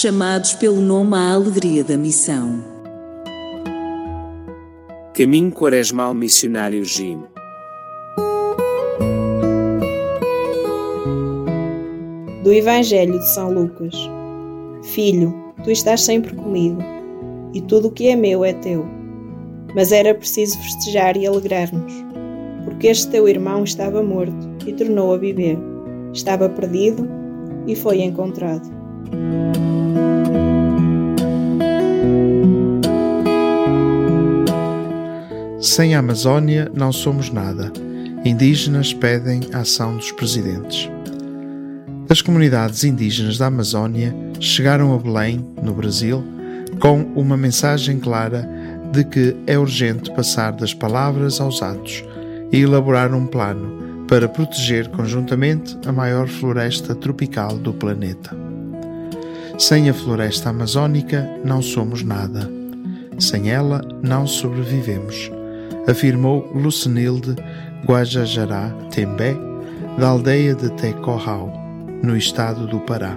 chamados 0.00 0.54
pelo 0.54 0.80
nome 0.80 1.14
à 1.14 1.34
alegria 1.34 1.84
da 1.84 1.94
missão. 1.94 2.64
Caminho 5.12 5.52
Quaresmal 5.52 6.14
Missionário 6.14 6.82
Jim. 6.86 7.20
Do 12.42 12.50
Evangelho 12.50 13.18
de 13.18 13.28
São 13.34 13.52
Lucas. 13.52 13.94
Filho, 14.84 15.34
tu 15.64 15.70
estás 15.70 16.00
sempre 16.00 16.34
comigo, 16.34 16.80
e 17.52 17.60
tudo 17.60 17.88
o 17.88 17.92
que 17.92 18.08
é 18.08 18.16
meu 18.16 18.42
é 18.42 18.54
teu. 18.54 18.86
Mas 19.74 19.92
era 19.92 20.14
preciso 20.14 20.56
festejar 20.62 21.14
e 21.18 21.26
alegrar-nos, 21.26 21.92
porque 22.64 22.86
este 22.86 23.10
teu 23.10 23.28
irmão 23.28 23.64
estava 23.64 24.02
morto 24.02 24.48
e 24.66 24.72
tornou 24.72 25.12
a 25.12 25.18
viver, 25.18 25.58
estava 26.14 26.48
perdido 26.48 27.06
e 27.66 27.76
foi 27.76 28.00
encontrado. 28.00 28.66
Sem 35.70 35.94
a 35.94 36.00
Amazónia 36.00 36.68
não 36.74 36.90
somos 36.90 37.30
nada. 37.30 37.72
Indígenas 38.24 38.92
pedem 38.92 39.42
a 39.52 39.58
ação 39.58 39.96
dos 39.96 40.10
presidentes. 40.10 40.90
As 42.08 42.20
comunidades 42.20 42.82
indígenas 42.82 43.38
da 43.38 43.46
Amazónia 43.46 44.12
chegaram 44.40 44.92
a 44.92 44.98
Belém, 44.98 45.48
no 45.62 45.72
Brasil, 45.72 46.24
com 46.80 47.02
uma 47.14 47.36
mensagem 47.36 48.00
clara 48.00 48.50
de 48.90 49.04
que 49.04 49.36
é 49.46 49.56
urgente 49.56 50.12
passar 50.12 50.50
das 50.50 50.74
palavras 50.74 51.40
aos 51.40 51.62
atos 51.62 52.02
e 52.50 52.62
elaborar 52.62 53.14
um 53.14 53.28
plano 53.28 54.04
para 54.08 54.28
proteger 54.28 54.88
conjuntamente 54.88 55.78
a 55.86 55.92
maior 55.92 56.26
floresta 56.26 56.96
tropical 56.96 57.56
do 57.56 57.72
planeta. 57.72 58.36
Sem 59.56 59.88
a 59.88 59.94
floresta 59.94 60.50
amazónica 60.50 61.30
não 61.44 61.62
somos 61.62 62.02
nada. 62.02 62.50
Sem 63.20 63.52
ela 63.52 63.82
não 64.02 64.26
sobrevivemos, 64.26 65.30
afirmou 65.88 66.50
Lucenilde 66.54 67.36
Guajajará 67.84 68.70
Tembé, 68.90 69.36
da 69.98 70.08
aldeia 70.08 70.54
de 70.54 70.70
Tecorral, 70.72 71.52
no 72.02 72.16
estado 72.16 72.66
do 72.66 72.80
Pará. 72.80 73.16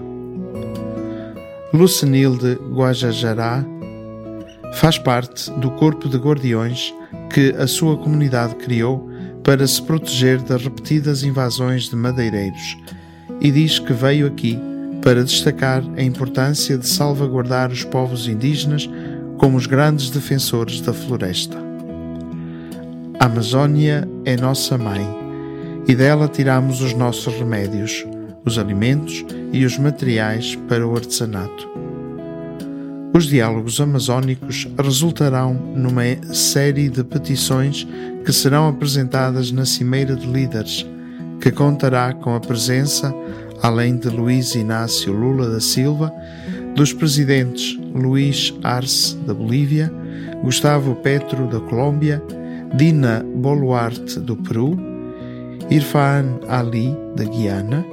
Lucenilde 1.73 2.57
Guajajará 2.71 3.65
faz 4.73 4.97
parte 4.97 5.51
do 5.51 5.71
corpo 5.71 6.09
de 6.09 6.17
guardiões 6.17 6.93
que 7.31 7.53
a 7.57 7.67
sua 7.67 7.97
comunidade 7.97 8.55
criou 8.55 9.09
para 9.43 9.65
se 9.67 9.81
proteger 9.81 10.41
das 10.41 10.63
repetidas 10.63 11.23
invasões 11.23 11.89
de 11.89 11.95
madeireiros 11.95 12.77
e 13.41 13.51
diz 13.51 13.79
que 13.79 13.93
veio 13.93 14.27
aqui 14.27 14.59
para 15.01 15.23
destacar 15.23 15.83
a 15.97 16.01
importância 16.01 16.77
de 16.77 16.87
salvaguardar 16.87 17.71
os 17.71 17.83
povos 17.83 18.27
indígenas 18.27 18.89
como 19.37 19.57
os 19.57 19.67
grandes 19.67 20.09
defensores 20.09 20.79
da 20.79 20.93
floresta. 20.93 21.72
A 23.19 23.25
Amazônia 23.25 24.07
é 24.25 24.35
nossa 24.35 24.77
mãe 24.77 25.07
e 25.87 25.95
dela 25.95 26.27
tiramos 26.27 26.81
os 26.81 26.93
nossos 26.93 27.33
remédios, 27.33 28.05
os 28.43 28.57
alimentos 28.57 29.23
e 29.51 29.63
os 29.65 29.77
materiais 29.77 30.55
para 30.67 30.85
o 30.85 30.95
artesanato. 30.95 31.69
Os 33.13 33.25
diálogos 33.25 33.79
amazónicos 33.79 34.67
resultarão 34.77 35.53
numa 35.53 36.03
série 36.33 36.89
de 36.89 37.03
petições 37.03 37.87
que 38.25 38.33
serão 38.33 38.67
apresentadas 38.67 39.51
na 39.51 39.65
Cimeira 39.65 40.15
de 40.15 40.25
Líderes, 40.25 40.85
que 41.39 41.51
contará 41.51 42.13
com 42.13 42.35
a 42.35 42.39
presença 42.39 43.13
além 43.61 43.95
de 43.95 44.09
Luiz 44.09 44.55
Inácio 44.55 45.13
Lula 45.13 45.49
da 45.49 45.59
Silva, 45.59 46.11
dos 46.75 46.91
presidentes 46.91 47.77
Luiz 47.93 48.53
Arce 48.63 49.15
da 49.17 49.33
Bolívia, 49.33 49.93
Gustavo 50.43 50.95
Petro 50.95 51.47
da 51.47 51.59
Colômbia, 51.59 52.21
Dina 52.73 53.23
Boluarte 53.23 54.19
do 54.19 54.35
Peru, 54.35 54.75
Irfan 55.69 56.39
Ali 56.47 56.95
da 57.15 57.23
Guiana 57.23 57.85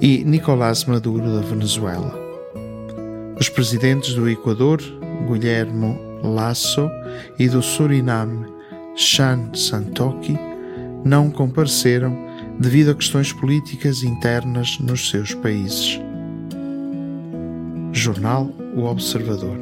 e 0.00 0.24
Nicolás 0.24 0.84
Maduro 0.84 1.34
da 1.34 1.40
Venezuela. 1.40 2.14
Os 3.38 3.48
presidentes 3.48 4.14
do 4.14 4.28
Equador, 4.28 4.82
Guilhermo 5.30 5.96
Lasso, 6.22 6.90
e 7.38 7.48
do 7.48 7.62
Suriname, 7.62 8.46
Chan 8.96 9.50
Santoki, 9.54 10.36
não 11.04 11.30
compareceram 11.30 12.16
devido 12.58 12.90
a 12.90 12.94
questões 12.94 13.32
políticas 13.32 14.02
internas 14.02 14.78
nos 14.80 15.10
seus 15.10 15.32
países. 15.34 16.00
Jornal 17.92 18.50
O 18.76 18.82
Observador. 18.82 19.58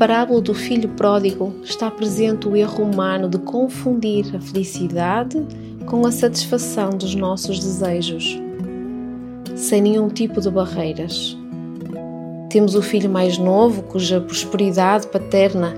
Parábola 0.00 0.40
do 0.40 0.54
filho 0.54 0.88
pródigo 0.88 1.52
está 1.62 1.90
presente 1.90 2.48
o 2.48 2.56
erro 2.56 2.84
humano 2.84 3.28
de 3.28 3.36
confundir 3.36 4.34
a 4.34 4.40
felicidade 4.40 5.36
com 5.84 6.06
a 6.06 6.10
satisfação 6.10 6.88
dos 6.88 7.14
nossos 7.14 7.60
desejos 7.60 8.40
sem 9.54 9.82
nenhum 9.82 10.08
tipo 10.08 10.40
de 10.40 10.50
barreiras. 10.50 11.36
Temos 12.48 12.74
o 12.74 12.80
filho 12.80 13.10
mais 13.10 13.36
novo, 13.36 13.82
cuja 13.82 14.22
prosperidade 14.22 15.06
paterna 15.06 15.74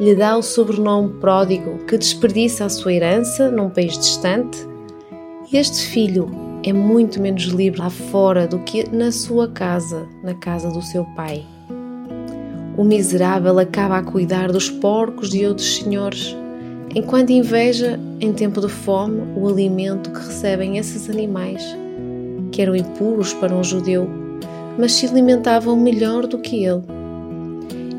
lhe 0.00 0.14
dá 0.14 0.38
o 0.38 0.42
sobrenome 0.42 1.12
pródigo, 1.20 1.76
que 1.84 1.98
desperdiça 1.98 2.64
a 2.64 2.70
sua 2.70 2.94
herança 2.94 3.50
num 3.50 3.68
país 3.68 3.98
distante. 3.98 4.56
E 5.52 5.58
este 5.58 5.82
filho 5.88 6.30
é 6.64 6.72
muito 6.72 7.20
menos 7.20 7.42
livre 7.42 7.78
lá 7.78 7.90
fora 7.90 8.48
do 8.48 8.58
que 8.60 8.88
na 8.88 9.12
sua 9.12 9.48
casa, 9.48 10.08
na 10.22 10.32
casa 10.32 10.70
do 10.70 10.80
seu 10.80 11.04
pai. 11.14 11.44
O 12.76 12.84
miserável 12.84 13.58
acaba 13.58 13.98
a 13.98 14.02
cuidar 14.02 14.52
dos 14.52 14.68
porcos 14.68 15.30
de 15.30 15.46
outros 15.46 15.76
senhores, 15.76 16.36
enquanto 16.94 17.30
inveja, 17.30 17.98
em 18.20 18.32
tempo 18.32 18.60
de 18.60 18.68
fome, 18.68 19.22
o 19.34 19.48
alimento 19.48 20.10
que 20.10 20.18
recebem 20.18 20.76
esses 20.76 21.08
animais 21.08 21.62
que 22.52 22.62
eram 22.62 22.76
impuros 22.76 23.34
para 23.34 23.54
um 23.54 23.62
judeu, 23.62 24.08
mas 24.78 24.92
se 24.92 25.06
alimentavam 25.06 25.76
melhor 25.76 26.26
do 26.26 26.38
que 26.38 26.64
ele. 26.64 26.82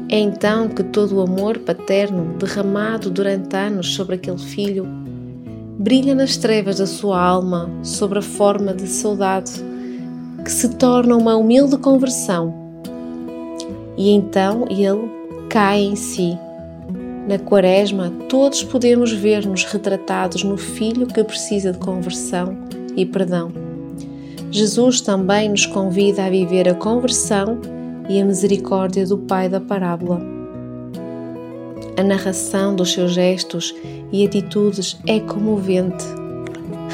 É 0.09 0.19
então 0.19 0.69
que 0.69 0.83
todo 0.83 1.17
o 1.17 1.21
amor 1.21 1.59
paterno 1.59 2.35
derramado 2.37 3.09
durante 3.09 3.55
anos 3.55 3.93
sobre 3.93 4.15
aquele 4.15 4.37
filho 4.37 4.87
brilha 5.77 6.15
nas 6.15 6.37
trevas 6.37 6.77
da 6.77 6.87
sua 6.87 7.21
alma 7.21 7.69
sob 7.83 8.17
a 8.17 8.21
forma 8.21 8.73
de 8.73 8.87
saudade, 8.87 9.51
que 10.43 10.51
se 10.51 10.69
torna 10.75 11.15
uma 11.15 11.35
humilde 11.35 11.77
conversão. 11.77 12.66
E 13.97 14.11
então 14.11 14.65
ele 14.69 15.09
cai 15.49 15.81
em 15.81 15.95
si. 15.95 16.37
Na 17.27 17.37
Quaresma, 17.37 18.09
todos 18.29 18.63
podemos 18.63 19.11
ver-nos 19.11 19.65
retratados 19.65 20.43
no 20.43 20.55
filho 20.55 21.07
que 21.07 21.23
precisa 21.23 21.73
de 21.73 21.79
conversão 21.79 22.57
e 22.95 23.05
perdão. 23.05 23.51
Jesus 24.49 25.01
também 25.01 25.49
nos 25.49 25.65
convida 25.65 26.25
a 26.25 26.29
viver 26.29 26.69
a 26.69 26.73
conversão 26.73 27.59
e 28.07 28.21
a 28.21 28.25
misericórdia 28.25 29.05
do 29.05 29.17
Pai 29.17 29.49
da 29.49 29.59
parábola. 29.59 30.21
A 31.97 32.03
narração 32.03 32.75
dos 32.75 32.93
seus 32.93 33.11
gestos 33.11 33.75
e 34.11 34.25
atitudes 34.25 34.97
é 35.05 35.19
comovente, 35.19 36.05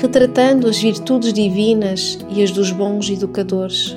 retratando 0.02 0.68
as 0.68 0.80
virtudes 0.80 1.31
divinas 1.31 2.18
e 2.30 2.41
as 2.41 2.50
dos 2.50 2.72
bons 2.72 3.09
educadores. 3.09 3.96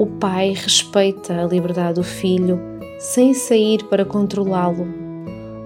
O 0.00 0.06
pai 0.06 0.54
respeita 0.54 1.34
a 1.34 1.46
liberdade 1.46 1.96
do 1.96 2.02
filho 2.02 2.58
sem 2.98 3.34
sair 3.34 3.84
para 3.84 4.02
controlá-lo, 4.02 4.88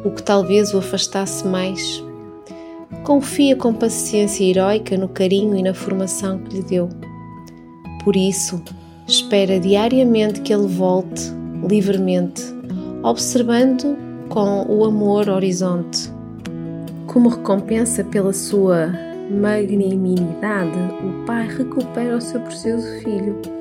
o 0.05 0.11
que 0.11 0.25
talvez 0.25 0.75
o 0.75 0.79
afastasse 0.79 1.47
mais 1.47 2.03
confia 3.05 3.55
com 3.55 3.73
paciência 3.73 4.43
heroica 4.43 4.99
no 4.99 5.09
carinho 5.09 5.57
e 5.57 5.63
na 5.63 5.73
formação 5.73 6.41
que 6.41 6.57
lhe 6.57 6.63
deu. 6.65 6.89
Por 8.03 8.17
isso, 8.17 8.61
espera 9.07 9.61
diariamente 9.61 10.41
que 10.41 10.53
ele 10.53 10.67
volte 10.67 11.31
livremente, 11.69 12.43
observando 13.05 13.97
com 14.31 14.67
o 14.69 14.85
amor 14.85 15.29
horizonte. 15.29 16.13
Como 17.07 17.29
recompensa 17.29 18.03
pela 18.03 18.33
sua 18.33 18.93
magnanimidade, 19.31 20.77
o 21.05 21.25
pai 21.25 21.47
recupera 21.47 22.17
o 22.17 22.21
seu 22.21 22.41
precioso 22.41 22.99
filho 22.99 23.54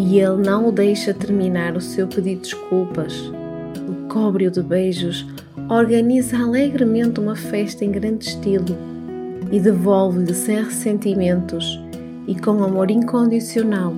e 0.00 0.18
ele 0.18 0.42
não 0.42 0.68
o 0.68 0.72
deixa 0.72 1.12
terminar 1.12 1.76
o 1.76 1.80
seu 1.80 2.06
pedido 2.06 2.40
de 2.40 2.48
desculpas. 2.48 3.14
O 3.86 4.08
cobre-o 4.08 4.50
de 4.50 4.62
beijos, 4.62 5.26
organiza 5.68 6.38
alegremente 6.38 7.20
uma 7.20 7.36
festa 7.36 7.84
em 7.84 7.90
grande 7.90 8.28
estilo 8.28 8.76
e 9.52 9.60
devolve-lhe 9.60 10.34
sem 10.34 10.56
ressentimentos 10.64 11.78
e 12.26 12.34
com 12.34 12.64
amor 12.64 12.90
incondicional 12.90 13.92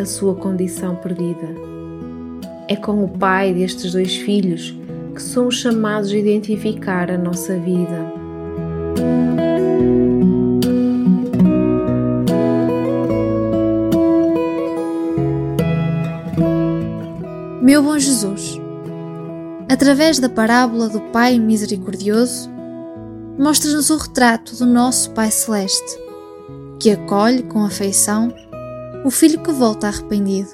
a 0.00 0.06
sua 0.06 0.34
condição 0.34 0.96
perdida. 0.96 1.48
É 2.66 2.74
com 2.74 3.04
o 3.04 3.08
pai 3.08 3.52
destes 3.52 3.92
dois 3.92 4.16
filhos 4.16 4.74
que 5.14 5.22
somos 5.22 5.56
chamados 5.56 6.10
a 6.12 6.16
identificar 6.16 7.10
a 7.10 7.18
nossa 7.18 7.58
vida. 7.58 8.10
Meu 17.72 17.82
bom 17.82 17.98
Jesus, 17.98 18.60
através 19.66 20.18
da 20.18 20.28
parábola 20.28 20.90
do 20.90 21.00
Pai 21.10 21.38
Misericordioso, 21.38 22.50
mostras-nos 23.38 23.88
o 23.88 23.96
retrato 23.96 24.54
do 24.56 24.66
nosso 24.66 25.10
Pai 25.12 25.30
Celeste, 25.30 25.98
que 26.78 26.90
acolhe 26.90 27.42
com 27.44 27.64
afeição 27.64 28.30
o 29.06 29.10
filho 29.10 29.42
que 29.42 29.50
volta 29.50 29.86
arrependido. 29.86 30.50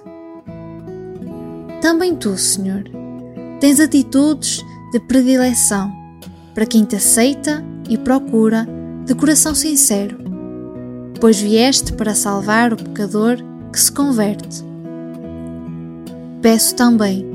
Também 1.83 2.15
tu, 2.15 2.39
Senhor, 2.39 2.85
tens 3.59 3.81
atitudes 3.81 4.65
de 4.93 5.01
predileção 5.01 5.93
para 6.55 6.67
quem 6.67 6.85
te 6.85 6.95
aceita 6.95 7.65
e 7.91 7.99
procura 7.99 8.65
de 9.05 9.15
coração 9.17 9.57
sincero, 9.57 10.19
pois 11.21 11.41
vieste 11.41 11.93
para 11.95 12.15
salvar 12.15 12.73
o 12.73 12.77
pecador 12.77 13.39
que 13.73 13.81
se 13.81 13.91
converte. 13.91 14.68
Peço 16.41 16.77
também 16.77 17.27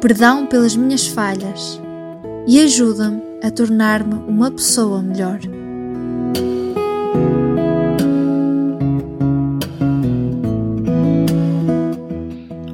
perdão 0.00 0.46
pelas 0.46 0.74
minhas 0.74 1.06
falhas 1.06 1.80
e 2.44 2.58
ajuda-me 2.58 3.22
a 3.40 3.50
tornar-me 3.52 4.14
uma 4.26 4.50
pessoa 4.50 5.00
melhor. 5.00 5.38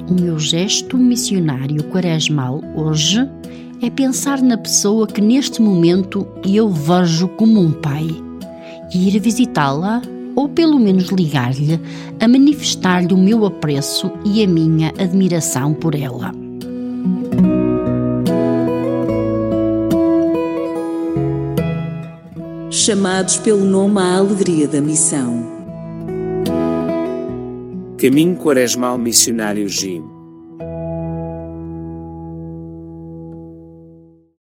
O 0.09 0.19
meu 0.19 0.39
gesto 0.39 0.97
missionário 0.97 1.83
quaresmal 1.83 2.63
hoje 2.75 3.19
é 3.79 3.91
pensar 3.91 4.41
na 4.41 4.57
pessoa 4.57 5.05
que 5.05 5.21
neste 5.21 5.61
momento 5.61 6.27
eu 6.43 6.67
vejo 6.67 7.27
como 7.27 7.61
um 7.61 7.71
pai 7.71 8.07
e 8.91 9.07
ir 9.07 9.19
visitá-la 9.19 10.01
ou 10.35 10.49
pelo 10.49 10.79
menos 10.79 11.09
ligar-lhe 11.09 11.79
a 12.19 12.27
manifestar-lhe 12.27 13.13
o 13.13 13.17
meu 13.17 13.45
apreço 13.45 14.11
e 14.25 14.43
a 14.43 14.47
minha 14.47 14.93
admiração 14.97 15.73
por 15.73 15.95
ela. 15.95 16.31
Chamados 22.69 23.37
pelo 23.37 23.65
nome 23.65 23.99
à 23.99 24.17
alegria 24.17 24.67
da 24.67 24.81
missão. 24.81 25.43
Caminho 27.97 28.35
Quaresmal 28.37 28.97
Missionário 28.97 29.67
Jim 29.67 30.18